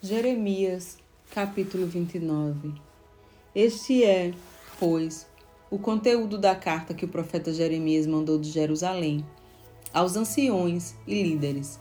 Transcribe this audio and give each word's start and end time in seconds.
Jeremias, 0.00 0.96
capítulo 1.28 1.84
29. 1.84 2.72
Este 3.52 4.04
é, 4.04 4.32
pois, 4.78 5.26
o 5.68 5.76
conteúdo 5.76 6.38
da 6.38 6.54
carta 6.54 6.94
que 6.94 7.04
o 7.04 7.08
profeta 7.08 7.52
Jeremias 7.52 8.06
mandou 8.06 8.38
de 8.38 8.48
Jerusalém 8.48 9.26
aos 9.92 10.16
anciões 10.16 10.94
e 11.04 11.20
líderes 11.20 11.80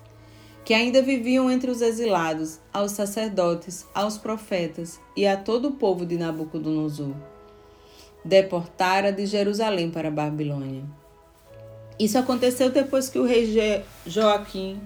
que 0.65 0.73
ainda 0.73 1.03
viviam 1.03 1.51
entre 1.51 1.69
os 1.69 1.79
exilados, 1.79 2.59
aos 2.73 2.91
sacerdotes, 2.93 3.85
aos 3.93 4.17
profetas 4.17 4.99
e 5.15 5.27
a 5.27 5.37
todo 5.37 5.67
o 5.67 5.73
povo 5.73 6.03
de 6.03 6.17
Nabucodonosor. 6.17 7.13
Deportara 8.25 9.13
de 9.13 9.27
Jerusalém 9.27 9.91
para 9.91 10.07
a 10.07 10.11
Babilônia. 10.11 10.83
Isso 11.99 12.17
aconteceu 12.17 12.71
depois 12.71 13.09
que 13.09 13.19
o 13.19 13.25
rei 13.25 13.83
Joaquim 14.07 14.81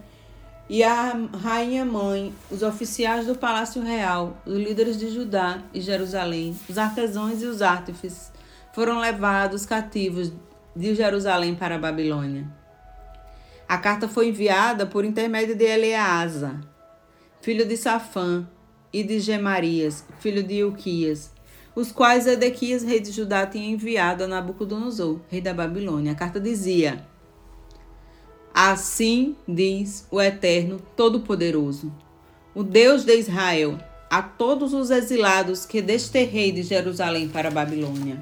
e 0.72 0.86
a 0.86 1.12
rainha 1.44 1.84
mãe, 1.84 2.34
os 2.50 2.64
oficiais 2.64 3.28
do 3.28 3.36
palácio 3.36 3.82
real, 3.82 4.38
os 4.46 4.54
líderes 4.54 4.98
de 4.98 5.10
Judá 5.10 5.62
e 5.74 5.82
Jerusalém, 5.82 6.58
os 6.70 6.78
artesãos 6.78 7.42
e 7.42 7.46
os 7.46 7.62
artífices 7.62 8.32
foram 8.72 8.98
levados 8.98 9.66
cativos 9.66 10.32
de 10.74 10.96
Jerusalém 10.96 11.56
para 11.56 11.76
a 11.76 11.78
Babilônia. 11.78 12.48
A 13.68 13.78
carta 13.78 14.08
foi 14.08 14.30
enviada 14.30 14.86
por 14.86 15.04
intermédio 15.04 15.58
de 15.58 15.66
Eleasa, 15.66 16.62
filho 17.42 17.66
de 17.66 17.76
Safã, 17.76 18.48
e 18.94 19.04
de 19.04 19.20
Gemarias, 19.20 20.06
filho 20.22 20.42
de 20.42 20.56
Ilquias, 20.56 21.34
os 21.76 21.92
quais 21.92 22.26
Edequias, 22.26 22.82
rei 22.82 23.02
de 23.02 23.12
Judá, 23.12 23.46
tinha 23.46 23.70
enviado 23.70 24.24
a 24.24 24.28
Nabucodonosor, 24.28 25.20
rei 25.28 25.42
da 25.42 25.54
Babilônia. 25.54 26.14
A 26.14 26.16
carta 26.16 26.40
dizia: 26.40 27.06
Assim 28.64 29.36
diz 29.48 30.06
o 30.12 30.22
Eterno 30.22 30.80
Todo-Poderoso, 30.96 31.92
o 32.54 32.62
Deus 32.62 33.04
de 33.04 33.18
Israel, 33.18 33.80
a 34.08 34.22
todos 34.22 34.72
os 34.72 34.92
exilados 34.92 35.66
que 35.66 35.82
desterrei 35.82 36.52
de 36.52 36.62
Jerusalém 36.62 37.28
para 37.28 37.48
a 37.48 37.52
Babilônia. 37.52 38.22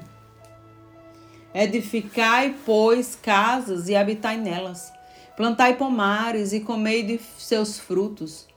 Edificai, 1.52 2.56
pois, 2.64 3.14
casas 3.14 3.90
e 3.90 3.94
habitai 3.94 4.38
nelas. 4.38 4.90
Plantai 5.36 5.76
pomares 5.76 6.54
e 6.54 6.60
comei 6.60 7.02
de 7.02 7.20
seus 7.36 7.78
frutos. 7.78 8.48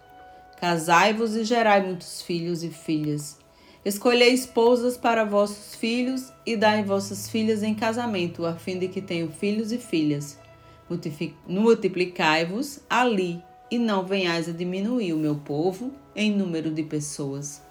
Casai-vos 0.61 1.35
e 1.35 1.43
gerai 1.43 1.85
muitos 1.85 2.21
filhos 2.21 2.63
e 2.63 2.69
filhas. 2.69 3.37
Escolhei 3.83 4.31
esposas 4.31 4.95
para 4.95 5.25
vossos 5.25 5.75
filhos 5.75 6.31
e 6.45 6.55
dai 6.55 6.81
vossas 6.81 7.27
filhas 7.27 7.61
em 7.61 7.75
casamento, 7.75 8.45
a 8.45 8.55
fim 8.55 8.79
de 8.79 8.87
que 8.87 9.01
tenham 9.01 9.27
filhos 9.27 9.73
e 9.73 9.77
filhas 9.77 10.41
multiplicai-vos 11.47 12.79
ali 12.89 13.41
e 13.69 13.77
não 13.77 14.05
venhais 14.05 14.47
a 14.47 14.51
diminuir 14.51 15.13
o 15.13 15.17
meu 15.17 15.35
povo 15.35 15.91
em 16.15 16.31
número 16.31 16.69
de 16.71 16.83
pessoas. 16.83 17.61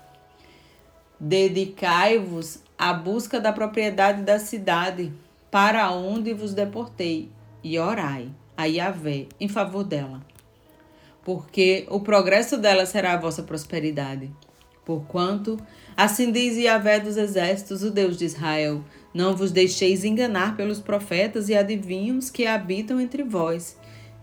Dedicai-vos 1.18 2.58
à 2.76 2.92
busca 2.92 3.40
da 3.40 3.52
propriedade 3.52 4.22
da 4.22 4.38
cidade, 4.38 5.12
para 5.50 5.90
onde 5.92 6.34
vos 6.34 6.54
deportei, 6.54 7.30
e 7.62 7.78
orai 7.78 8.28
a 8.56 8.64
Yahvé 8.64 9.26
em 9.38 9.48
favor 9.48 9.84
dela. 9.84 10.20
Porque 11.24 11.86
o 11.88 12.00
progresso 12.00 12.58
dela 12.58 12.84
será 12.84 13.12
a 13.12 13.20
vossa 13.20 13.44
prosperidade. 13.44 14.30
Porquanto, 14.84 15.56
assim 15.96 16.32
diz 16.32 16.56
Yahvé 16.56 16.98
dos 16.98 17.16
exércitos, 17.16 17.84
o 17.84 17.90
Deus 17.92 18.16
de 18.16 18.24
Israel, 18.24 18.82
não 19.14 19.36
vos 19.36 19.52
deixeis 19.52 20.04
enganar 20.04 20.56
pelos 20.56 20.80
profetas 20.80 21.48
e 21.48 21.54
adivinhos 21.54 22.30
que 22.30 22.46
habitam 22.46 23.00
entre 23.00 23.22
vós, 23.22 23.76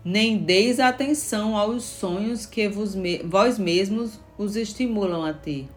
nem 0.04 0.38
deis 0.38 0.80
atenção 0.80 1.56
aos 1.56 1.84
sonhos 1.84 2.46
que 2.46 2.68
vos, 2.68 2.96
vós 3.24 3.58
mesmos 3.58 4.20
os 4.36 4.56
estimulam 4.56 5.24
a 5.24 5.32
ter. 5.32 5.68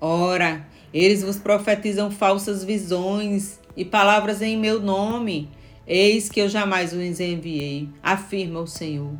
Ora, 0.00 0.66
eles 0.92 1.22
vos 1.22 1.36
profetizam 1.36 2.10
falsas 2.10 2.62
visões 2.62 3.58
e 3.76 3.84
palavras 3.84 4.42
em 4.42 4.56
meu 4.56 4.80
nome. 4.80 5.50
Eis 5.86 6.28
que 6.28 6.40
eu 6.40 6.48
jamais 6.48 6.92
os 6.92 7.20
enviei, 7.20 7.88
afirma 8.02 8.60
o 8.60 8.66
Senhor. 8.66 9.14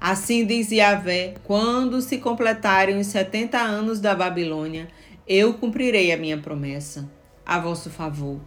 Assim 0.00 0.46
diz 0.46 0.70
Yahvé: 0.70 1.34
quando 1.44 2.00
se 2.00 2.18
completarem 2.18 2.98
os 2.98 3.08
setenta 3.08 3.58
anos 3.58 4.00
da 4.00 4.14
Babilônia, 4.14 4.88
eu 5.32 5.54
cumprirei 5.54 6.10
a 6.10 6.16
minha 6.16 6.38
promessa 6.38 7.08
a 7.46 7.56
vosso 7.60 7.88
favor, 7.88 8.40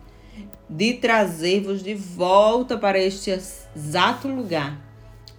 de 0.69 0.95
trazer-vos 0.95 1.81
de 1.81 1.95
volta 1.95 2.77
para 2.77 2.99
este 2.99 3.31
exato 3.31 4.27
lugar. 4.27 4.77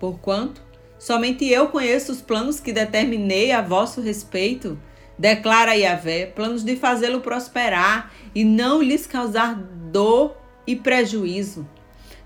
Porquanto 0.00 0.62
somente 0.98 1.46
eu 1.46 1.68
conheço 1.68 2.12
os 2.12 2.22
planos 2.22 2.60
que 2.60 2.72
determinei 2.72 3.52
a 3.52 3.60
vosso 3.60 4.00
respeito, 4.00 4.80
declara 5.18 5.76
Yahvé, 5.76 6.24
planos 6.24 6.64
de 6.64 6.76
fazê-lo 6.76 7.20
prosperar 7.20 8.10
e 8.34 8.42
não 8.42 8.82
lhes 8.82 9.06
causar 9.06 9.54
dor 9.54 10.34
e 10.66 10.74
prejuízo, 10.74 11.68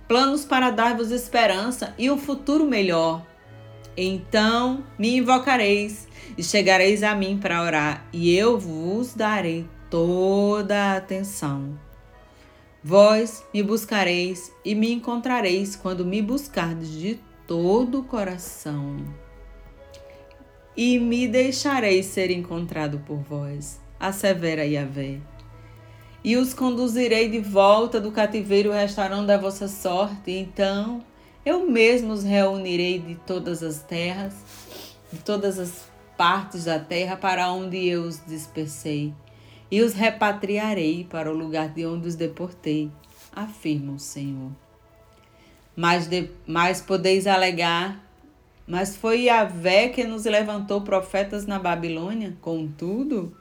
planos 0.07 0.45
para 0.45 0.71
dar-vos 0.71 1.11
esperança 1.11 1.93
e 1.99 2.09
um 2.09 2.19
futuro 2.19 2.65
melhor. 2.65 3.27
Então 4.01 4.85
me 4.97 5.17
invocareis 5.17 6.07
e 6.37 6.45
chegareis 6.45 7.03
a 7.03 7.17
mim 7.17 7.37
para 7.37 7.61
orar, 7.61 8.07
e 8.13 8.33
eu 8.33 8.57
vos 8.57 9.13
darei 9.13 9.67
toda 9.91 10.93
a 10.93 10.97
atenção. 10.99 11.77
Vós 12.81 13.45
me 13.53 13.61
buscareis 13.61 14.53
e 14.65 14.73
me 14.73 14.93
encontrareis 14.93 15.75
quando 15.75 16.07
me 16.07 16.23
buscardes 16.23 16.93
de 16.93 17.19
todo 17.45 17.99
o 17.99 18.05
coração. 18.05 18.99
E 20.77 20.97
me 21.01 21.27
deixareis 21.27 22.07
ser 22.07 22.31
encontrado 22.31 23.01
por 23.05 23.17
vós, 23.17 23.81
assevera 23.99 24.65
Yahvé. 24.65 25.19
E 26.23 26.37
os 26.37 26.55
conduzirei 26.55 27.29
de 27.29 27.41
volta 27.41 28.01
do 28.01 28.13
cativeiro 28.13 28.71
restaurando 28.71 29.27
da 29.27 29.37
vossa 29.37 29.67
sorte, 29.67 30.31
então 30.31 31.03
eu 31.49 31.67
mesmo 31.67 32.13
os 32.13 32.25
reunirei 32.25 32.99
de 32.99 33.15
todas 33.15 33.63
as 33.63 33.83
terras, 33.83 34.35
de 35.11 35.19
todas 35.21 35.59
as 35.59 35.91
partes 36.15 36.67
da 36.67 36.79
terra 36.79 37.17
para 37.17 37.51
onde 37.51 37.89
eu 37.89 38.03
os 38.03 38.21
dispersei, 38.27 39.15
e 39.71 39.81
os 39.81 39.95
repatriarei 39.95 41.07
para 41.09 41.33
o 41.33 41.35
lugar 41.35 41.71
de 41.71 41.87
onde 41.87 42.07
os 42.07 42.15
deportei, 42.15 42.91
afirma 43.35 43.95
o 43.95 43.99
Senhor. 43.99 44.51
Mas, 45.75 46.07
de, 46.07 46.29
mas 46.47 46.83
podeis 46.83 47.27
alegar, 47.27 48.05
mas 48.67 48.95
foi 48.95 49.23
Yahvé 49.23 49.89
que 49.89 50.05
nos 50.05 50.27
levantou 50.27 50.83
profetas 50.83 51.47
na 51.47 51.59
Babilônia? 51.59 52.37
Contudo, 52.43 53.35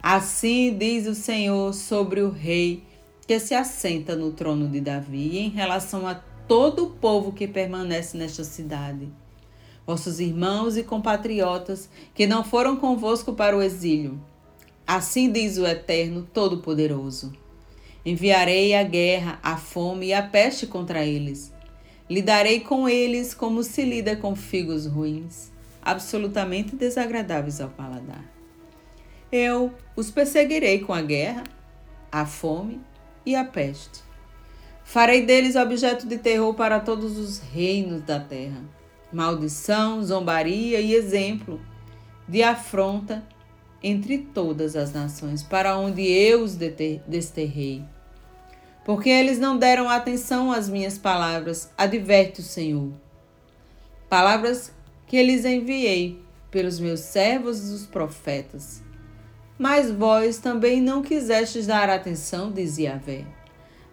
assim 0.00 0.76
diz 0.78 1.08
o 1.08 1.14
Senhor 1.14 1.74
sobre 1.74 2.20
o 2.20 2.30
rei 2.30 2.84
que 3.26 3.40
se 3.40 3.52
assenta 3.52 4.14
no 4.14 4.30
trono 4.30 4.68
de 4.68 4.80
Davi 4.80 5.38
em 5.38 5.48
relação 5.48 6.06
a 6.06 6.14
todo 6.48 6.86
o 6.86 6.90
povo 6.90 7.32
que 7.32 7.46
permanece 7.46 8.16
nesta 8.16 8.42
cidade 8.42 9.08
vossos 9.88 10.20
irmãos 10.20 10.76
e 10.76 10.82
compatriotas 10.82 11.88
que 12.14 12.26
não 12.26 12.44
foram 12.44 12.76
convosco 12.76 13.32
para 13.32 13.56
o 13.56 13.62
exílio. 13.62 14.20
Assim 14.86 15.32
diz 15.32 15.56
o 15.56 15.66
Eterno 15.66 16.28
Todo-Poderoso: 16.30 17.32
Enviarei 18.04 18.74
a 18.74 18.82
guerra, 18.82 19.38
a 19.42 19.56
fome 19.56 20.08
e 20.08 20.12
a 20.12 20.22
peste 20.22 20.66
contra 20.66 21.06
eles. 21.06 21.50
Lidarei 22.08 22.60
com 22.60 22.86
eles 22.86 23.32
como 23.32 23.62
se 23.62 23.82
lida 23.82 24.14
com 24.14 24.36
figos 24.36 24.84
ruins, 24.84 25.50
absolutamente 25.80 26.76
desagradáveis 26.76 27.58
ao 27.58 27.70
paladar. 27.70 28.24
Eu 29.32 29.72
os 29.96 30.10
perseguirei 30.10 30.80
com 30.80 30.92
a 30.92 31.00
guerra, 31.00 31.44
a 32.12 32.26
fome 32.26 32.78
e 33.24 33.34
a 33.34 33.44
peste. 33.44 34.07
Farei 34.88 35.26
deles 35.26 35.54
objeto 35.54 36.06
de 36.06 36.16
terror 36.16 36.54
para 36.54 36.80
todos 36.80 37.18
os 37.18 37.38
reinos 37.38 38.00
da 38.04 38.18
terra 38.18 38.62
maldição, 39.12 40.02
zombaria 40.02 40.80
e 40.80 40.94
exemplo 40.94 41.60
de 42.26 42.42
afronta 42.42 43.22
entre 43.82 44.16
todas 44.18 44.74
as 44.76 44.90
nações, 44.90 45.42
para 45.42 45.76
onde 45.76 46.02
eu 46.02 46.42
os 46.42 46.56
desterrei. 46.56 47.84
Porque 48.82 49.10
eles 49.10 49.38
não 49.38 49.58
deram 49.58 49.90
atenção 49.90 50.50
às 50.50 50.70
minhas 50.70 50.96
palavras, 50.96 51.70
adverte 51.76 52.40
o 52.40 52.44
Senhor. 52.44 52.90
Palavras 54.08 54.72
que 55.06 55.18
eles 55.18 55.44
enviei 55.44 56.18
pelos 56.50 56.80
meus 56.80 57.00
servos 57.00 57.70
os 57.70 57.84
profetas. 57.84 58.82
Mas 59.58 59.90
vós 59.90 60.38
também 60.38 60.80
não 60.80 61.02
quisestes 61.02 61.66
dar 61.66 61.90
atenção, 61.90 62.50
dizia 62.50 62.96
Vé. 62.96 63.37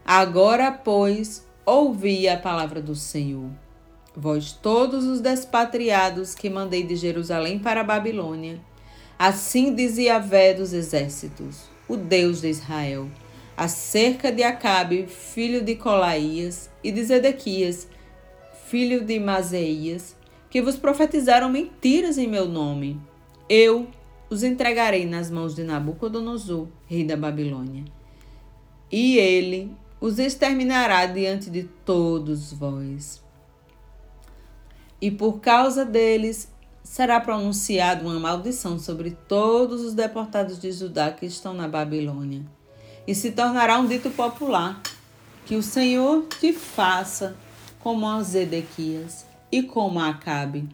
Agora, 0.08 0.72
pois, 0.72 1.44
ouvi 1.66 2.30
a 2.30 2.38
palavra 2.38 2.80
do 2.80 2.94
Senhor. 2.94 3.50
Vós 4.16 4.52
todos 4.52 5.04
os 5.04 5.20
despatriados 5.20 6.36
que 6.36 6.48
mandei 6.48 6.84
de 6.84 6.96
Jerusalém 6.96 7.58
para 7.58 7.82
a 7.82 7.84
Babilônia, 7.84 8.62
assim 9.18 9.74
dizia 9.74 10.20
Vé 10.20 10.54
dos 10.54 10.74
exércitos, 10.74 11.64
o 11.88 11.98
Deus 11.98 12.42
de 12.42 12.50
Israel, 12.50 13.10
acerca 13.58 14.32
de 14.32 14.44
Acabe, 14.44 15.08
filho 15.08 15.64
de 15.64 15.74
Colaías, 15.76 16.70
e 16.84 16.92
de 16.92 17.04
Zedequias, 17.04 17.88
filho 18.68 19.04
de 19.04 19.20
Mazeias, 19.20 20.16
que 20.52 20.62
vos 20.62 20.78
profetizaram 20.78 21.50
mentiras 21.50 22.20
em 22.20 22.28
meu 22.28 22.48
nome. 22.48 23.02
Eu 23.50 23.88
os 24.30 24.44
entregarei 24.44 25.04
nas 25.08 25.32
mãos 25.32 25.56
de 25.56 25.64
Nabucodonosor, 25.64 26.68
rei 26.86 27.04
da 27.04 27.18
Babilônia. 27.18 27.86
E 28.92 29.18
ele 29.18 29.72
os 30.00 30.20
exterminará 30.20 31.06
diante 31.06 31.50
de 31.50 31.64
todos 31.64 32.52
vós. 32.52 33.24
E 35.02 35.12
por 35.12 35.40
causa 35.40 35.86
deles 35.86 36.52
será 36.84 37.20
pronunciada 37.20 38.04
uma 38.04 38.20
maldição 38.20 38.78
sobre 38.78 39.12
todos 39.28 39.82
os 39.82 39.94
deportados 39.94 40.60
de 40.60 40.72
Judá 40.72 41.12
que 41.12 41.26
estão 41.26 41.54
na 41.54 41.68
Babilônia. 41.68 42.46
E 43.08 43.14
se 43.14 43.32
tornará 43.32 43.80
um 43.80 43.88
dito 43.88 44.10
popular: 44.12 44.82
que 45.46 45.56
o 45.56 45.64
Senhor 45.64 46.28
te 46.40 46.54
faça 46.54 47.36
como 47.80 48.08
a 48.08 48.22
Zedequias 48.22 49.26
e 49.52 49.62
como 49.64 50.00
a 50.00 50.10
Acabe, 50.10 50.68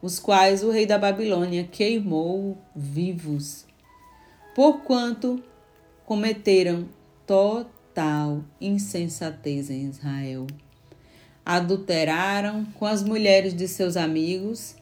os 0.00 0.18
quais 0.18 0.62
o 0.62 0.70
rei 0.70 0.86
da 0.86 0.98
Babilônia 0.98 1.64
queimou 1.64 2.56
vivos, 2.74 3.66
porquanto 4.54 5.42
cometeram 6.06 6.88
total 7.88 8.44
insensatez 8.60 9.70
em 9.70 9.88
Israel. 9.88 10.46
Adulteraram 11.44 12.64
com 12.74 12.84
as 12.84 13.02
mulheres 13.02 13.54
de 13.54 13.66
seus 13.66 13.96
amigos 13.96 14.76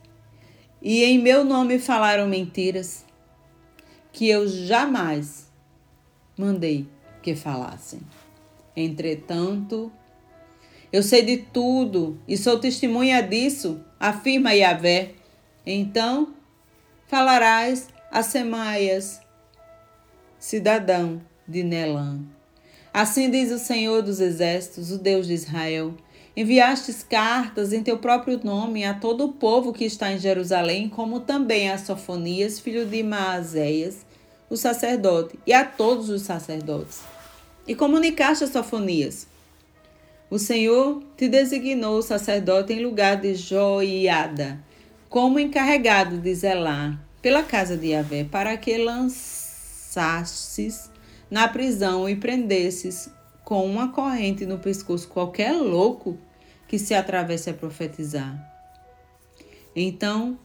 e 0.82 1.04
em 1.04 1.18
meu 1.18 1.44
nome 1.44 1.78
falaram 1.78 2.28
mentiras 2.28 3.04
que 4.12 4.28
eu 4.28 4.46
jamais 4.48 5.50
mandei 6.36 6.88
que 7.22 7.34
falassem. 7.34 8.00
Entretanto, 8.76 9.90
eu 10.92 11.02
sei 11.02 11.22
de 11.22 11.38
tudo 11.38 12.20
e 12.26 12.36
sou 12.36 12.58
testemunha 12.58 13.22
disso, 13.22 13.80
afirma 13.98 14.52
Yahvé. 14.54 15.12
Então 15.64 16.34
falarás 17.06 17.88
a 18.10 18.22
Semaias, 18.22 19.20
cidadão 20.38 21.20
de 21.46 21.62
Nelã. 21.62 22.35
Assim 22.96 23.28
diz 23.30 23.52
o 23.52 23.58
Senhor 23.58 24.00
dos 24.00 24.20
Exércitos, 24.20 24.90
o 24.90 24.96
Deus 24.96 25.26
de 25.26 25.34
Israel. 25.34 25.92
Enviastes 26.34 27.02
cartas 27.02 27.74
em 27.74 27.82
teu 27.82 27.98
próprio 27.98 28.40
nome 28.42 28.86
a 28.86 28.94
todo 28.94 29.26
o 29.26 29.34
povo 29.34 29.70
que 29.70 29.84
está 29.84 30.10
em 30.10 30.18
Jerusalém, 30.18 30.88
como 30.88 31.20
também 31.20 31.70
a 31.70 31.76
Sofonias, 31.76 32.58
filho 32.58 32.86
de 32.86 33.02
Maazéias, 33.02 33.98
o 34.48 34.56
sacerdote, 34.56 35.38
e 35.46 35.52
a 35.52 35.62
todos 35.62 36.08
os 36.08 36.22
sacerdotes. 36.22 37.02
E 37.68 37.74
comunicaste 37.74 38.44
a 38.44 38.46
Sofonias. 38.46 39.26
O 40.30 40.38
Senhor 40.38 41.02
te 41.18 41.28
designou 41.28 42.00
sacerdote 42.00 42.72
em 42.72 42.82
lugar 42.82 43.20
de 43.20 43.34
Joiada, 43.34 44.58
como 45.10 45.38
encarregado 45.38 46.16
de 46.16 46.34
zelar 46.34 46.98
pela 47.20 47.42
casa 47.42 47.76
de 47.76 47.88
Yahvé, 47.88 48.24
para 48.24 48.56
que 48.56 48.78
lançasses 48.78 49.76
na 51.30 51.48
prisão 51.48 52.08
e 52.08 52.16
prendesses 52.16 53.10
com 53.44 53.64
uma 53.64 53.88
corrente 53.88 54.44
no 54.44 54.58
pescoço 54.58 55.08
qualquer 55.08 55.52
louco 55.52 56.18
que 56.66 56.78
se 56.78 56.94
atravesse 56.94 57.50
a 57.50 57.54
profetizar. 57.54 58.36
Então, 59.74 60.38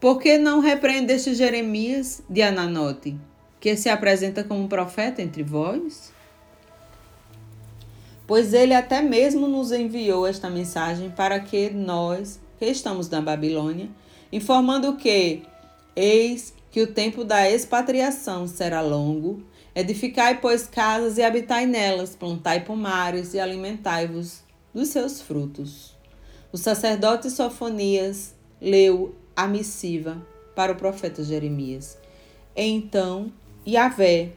por 0.00 0.18
que 0.20 0.38
não 0.38 0.60
repreendeste 0.60 1.34
Jeremias 1.34 2.22
de 2.28 2.42
Ananote, 2.42 3.16
que 3.60 3.76
se 3.76 3.88
apresenta 3.88 4.42
como 4.44 4.68
profeta 4.68 5.20
entre 5.20 5.42
vós? 5.42 6.12
Pois 8.26 8.52
ele 8.52 8.74
até 8.74 9.02
mesmo 9.02 9.48
nos 9.48 9.72
enviou 9.72 10.26
esta 10.26 10.50
mensagem 10.50 11.10
para 11.10 11.40
que 11.40 11.70
nós, 11.70 12.40
que 12.58 12.66
estamos 12.66 13.08
na 13.08 13.20
Babilônia, 13.20 13.88
informando 14.32 14.96
que, 14.96 15.42
eis 15.96 16.54
que 16.70 16.82
o 16.82 16.92
tempo 16.92 17.24
da 17.24 17.50
expatriação 17.50 18.46
será 18.46 18.80
longo, 18.80 19.42
edificai, 19.78 20.40
pois, 20.40 20.66
casas 20.66 21.18
e 21.18 21.22
habitai 21.22 21.64
nelas, 21.64 22.16
plantai 22.16 22.64
pomares 22.64 23.32
e 23.32 23.38
alimentai-vos 23.38 24.40
dos 24.74 24.88
seus 24.88 25.22
frutos. 25.22 25.96
O 26.52 26.58
sacerdote 26.58 27.30
Sofonias 27.30 28.34
leu 28.60 29.14
a 29.36 29.46
missiva 29.46 30.20
para 30.56 30.72
o 30.72 30.74
profeta 30.74 31.22
Jeremias. 31.22 31.96
Então, 32.56 33.32
Yahvé 33.64 34.32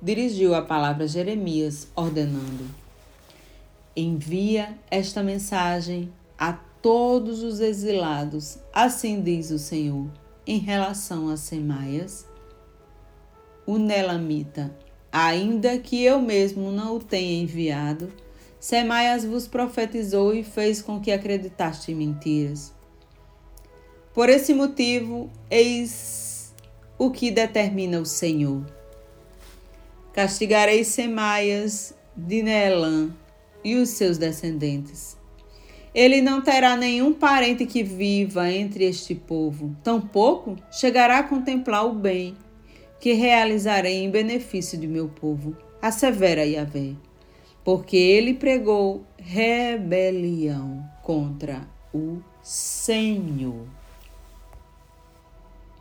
dirigiu 0.00 0.54
a 0.54 0.62
palavra 0.62 1.04
a 1.04 1.06
Jeremias, 1.06 1.88
ordenando: 1.94 2.64
Envia 3.94 4.78
esta 4.90 5.22
mensagem 5.22 6.10
a 6.38 6.54
todos 6.80 7.42
os 7.42 7.60
exilados, 7.60 8.58
assim 8.72 9.20
diz 9.20 9.50
o 9.50 9.58
Senhor, 9.58 10.08
em 10.46 10.58
relação 10.58 11.28
a 11.28 11.36
Semaias, 11.36 12.26
o 13.66 13.76
Nelamita, 13.76 14.74
ainda 15.10 15.78
que 15.78 16.02
eu 16.02 16.20
mesmo 16.20 16.70
não 16.70 16.96
o 16.96 17.00
tenha 17.00 17.42
enviado 17.42 18.12
Semaias 18.66 19.24
vos 19.24 19.46
profetizou 19.46 20.34
e 20.34 20.42
fez 20.42 20.82
com 20.82 21.00
que 21.00 21.12
acreditaste 21.12 21.92
em 21.92 21.94
mentiras. 21.94 22.72
Por 24.12 24.28
esse 24.28 24.52
motivo, 24.52 25.30
eis 25.48 26.52
o 26.98 27.12
que 27.12 27.30
determina 27.30 28.00
o 28.00 28.04
Senhor. 28.04 28.66
Castigarei 30.12 30.82
Semaias 30.82 31.94
de 32.16 32.42
Nelã 32.42 33.10
e 33.62 33.76
os 33.76 33.90
seus 33.90 34.18
descendentes. 34.18 35.16
Ele 35.94 36.20
não 36.20 36.40
terá 36.40 36.76
nenhum 36.76 37.12
parente 37.12 37.66
que 37.66 37.84
viva 37.84 38.50
entre 38.50 38.82
este 38.82 39.14
povo, 39.14 39.76
tampouco 39.84 40.56
chegará 40.72 41.18
a 41.18 41.22
contemplar 41.22 41.86
o 41.86 41.92
bem 41.92 42.36
que 43.06 43.12
realizarei 43.12 44.02
em 44.02 44.10
benefício 44.10 44.76
de 44.76 44.88
meu 44.88 45.08
povo. 45.08 45.56
Assevera 45.80 46.44
Yahvé 46.44 46.94
porque 47.62 47.96
ele 47.96 48.34
pregou 48.34 49.04
rebelião 49.16 50.84
contra 51.04 51.68
o 51.94 52.18
Senhor. 52.42 53.64